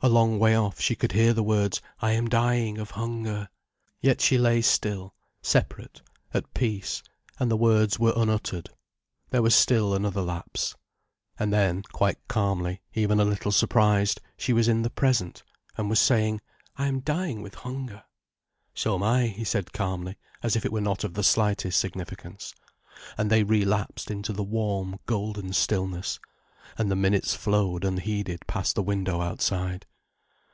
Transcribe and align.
A 0.00 0.08
long 0.08 0.38
way 0.38 0.54
off 0.56 0.80
she 0.80 0.94
could 0.94 1.10
hear 1.10 1.32
the 1.34 1.42
words, 1.42 1.82
"I 2.00 2.12
am 2.12 2.28
dying 2.28 2.78
of 2.78 2.92
hunger." 2.92 3.48
Yet 4.00 4.20
she 4.20 4.38
lay 4.38 4.62
still, 4.62 5.12
separate, 5.42 6.02
at 6.32 6.54
peace, 6.54 7.02
and 7.40 7.50
the 7.50 7.56
words 7.56 7.98
were 7.98 8.12
unuttered. 8.14 8.70
There 9.30 9.42
was 9.42 9.56
still 9.56 9.94
another 9.96 10.22
lapse. 10.22 10.76
And 11.36 11.52
then, 11.52 11.82
quite 11.82 12.18
calmly, 12.28 12.80
even 12.94 13.18
a 13.18 13.24
little 13.24 13.50
surprised, 13.50 14.20
she 14.36 14.52
was 14.52 14.68
in 14.68 14.82
the 14.82 14.88
present, 14.90 15.42
and 15.76 15.90
was 15.90 15.98
saying: 15.98 16.40
"I 16.76 16.86
am 16.86 17.00
dying 17.00 17.42
with 17.42 17.56
hunger." 17.56 18.04
"So 18.74 18.94
am 18.94 19.02
I," 19.02 19.26
he 19.26 19.42
said 19.42 19.72
calmly, 19.72 20.16
as 20.44 20.54
if 20.54 20.64
it 20.64 20.70
were 20.70 20.78
of 20.78 20.84
not 20.84 21.04
the 21.14 21.24
slightest 21.24 21.80
significance. 21.80 22.54
And 23.18 23.30
they 23.30 23.42
relapsed 23.42 24.12
into 24.12 24.32
the 24.32 24.44
warm, 24.44 25.00
golden 25.06 25.52
stillness. 25.54 26.20
And 26.76 26.90
the 26.90 26.96
minutes 26.96 27.34
flowed 27.34 27.82
unheeded 27.84 28.46
past 28.46 28.74
the 28.74 28.82
window 28.82 29.20
outside. 29.22 29.86